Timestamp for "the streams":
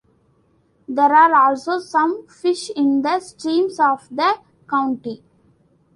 3.03-3.79